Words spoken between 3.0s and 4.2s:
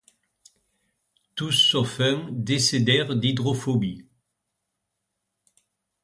d'hydrophobie.